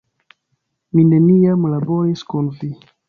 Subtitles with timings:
[0.95, 2.73] Mi neniam laboris kun vi!